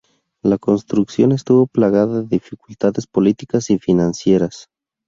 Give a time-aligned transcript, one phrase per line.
[0.41, 4.67] La construcción estuvo plagada de dificultades políticas y financieras.